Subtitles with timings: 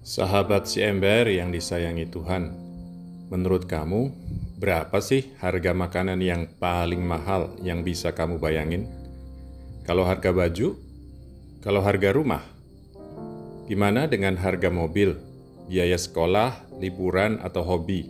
[0.00, 2.56] Sahabat si ember yang disayangi Tuhan,
[3.28, 4.08] menurut kamu
[4.56, 8.88] berapa sih harga makanan yang paling mahal yang bisa kamu bayangin?
[9.84, 10.72] Kalau harga baju?
[11.60, 12.40] Kalau harga rumah?
[13.68, 15.20] Gimana dengan harga mobil,
[15.68, 18.08] biaya sekolah, liburan, atau hobi?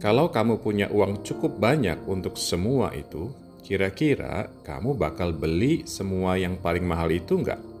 [0.00, 3.28] Kalau kamu punya uang cukup banyak untuk semua itu,
[3.60, 7.75] kira-kira kamu bakal beli semua yang paling mahal itu nggak?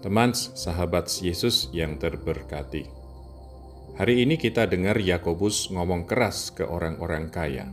[0.00, 2.88] Teman sahabat Yesus yang terberkati.
[4.00, 7.68] Hari ini kita dengar Yakobus ngomong keras ke orang-orang kaya.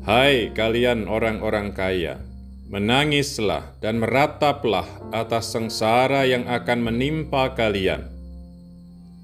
[0.00, 2.24] Hai kalian orang-orang kaya,
[2.72, 8.08] menangislah dan merataplah atas sengsara yang akan menimpa kalian.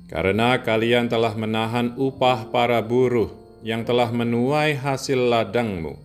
[0.04, 3.32] Karena kalian telah menahan upah para buruh
[3.64, 5.96] yang telah menuai hasil ladangmu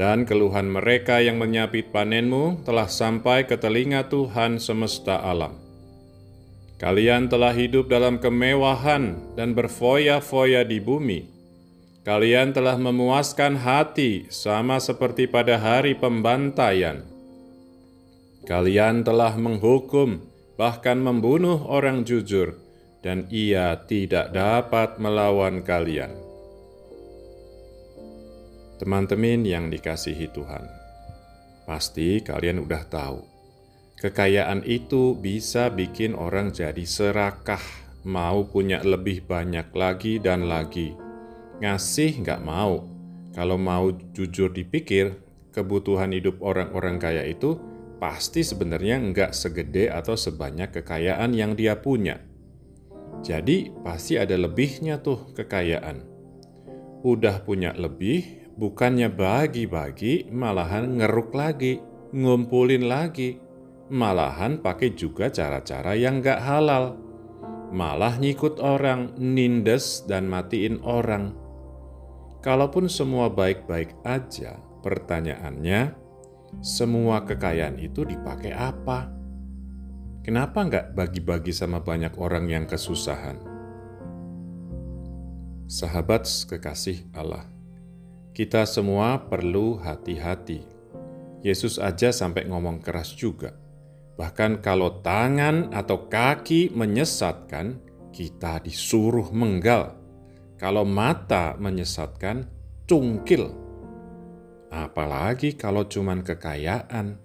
[0.00, 5.60] dan keluhan mereka yang menyapit panenmu telah sampai ke telinga Tuhan semesta alam.
[6.80, 11.28] Kalian telah hidup dalam kemewahan dan berfoya-foya di bumi.
[12.00, 17.04] Kalian telah memuaskan hati sama seperti pada hari pembantaian.
[18.48, 20.24] Kalian telah menghukum,
[20.56, 22.56] bahkan membunuh orang jujur,
[23.04, 26.29] dan ia tidak dapat melawan kalian
[28.80, 30.64] Teman-teman yang dikasihi Tuhan,
[31.68, 33.20] pasti kalian udah tahu,
[34.00, 37.60] kekayaan itu bisa bikin orang jadi serakah,
[38.08, 40.96] mau punya lebih banyak lagi dan lagi.
[41.60, 42.88] Ngasih nggak mau,
[43.36, 45.12] kalau mau jujur dipikir,
[45.52, 47.60] kebutuhan hidup orang-orang kaya itu
[48.00, 52.16] pasti sebenarnya nggak segede atau sebanyak kekayaan yang dia punya.
[53.20, 56.00] Jadi pasti ada lebihnya tuh kekayaan.
[57.04, 61.78] Udah punya lebih, bukannya bagi-bagi, malahan ngeruk lagi,
[62.14, 63.38] ngumpulin lagi,
[63.90, 66.96] malahan pakai juga cara-cara yang gak halal.
[67.70, 71.34] Malah nyikut orang, nindes dan matiin orang.
[72.42, 75.94] Kalaupun semua baik-baik aja, pertanyaannya,
[76.58, 79.12] semua kekayaan itu dipakai apa?
[80.20, 83.40] Kenapa nggak bagi-bagi sama banyak orang yang kesusahan?
[85.70, 87.46] Sahabat kekasih Allah,
[88.30, 90.62] kita semua perlu hati-hati.
[91.42, 93.56] Yesus aja sampai ngomong keras juga.
[94.20, 97.80] Bahkan kalau tangan atau kaki menyesatkan,
[98.12, 99.96] kita disuruh menggal.
[100.60, 102.44] Kalau mata menyesatkan,
[102.84, 103.48] cungkil.
[104.68, 107.16] Apalagi kalau cuman kekayaan.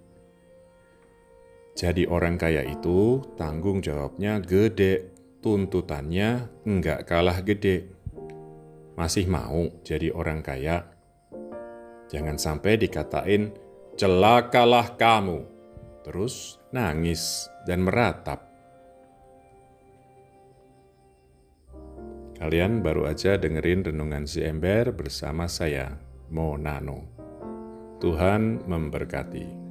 [1.76, 5.12] Jadi orang kaya itu tanggung jawabnya gede,
[5.44, 7.92] tuntutannya enggak kalah gede.
[8.96, 10.95] Masih mau jadi orang kaya?
[12.06, 13.50] Jangan sampai dikatain,
[13.98, 15.42] celakalah kamu.
[16.06, 18.46] Terus nangis dan meratap.
[22.36, 25.96] Kalian baru aja dengerin renungan si ember bersama saya,
[26.30, 27.08] Monano.
[27.96, 29.65] Tuhan memberkati.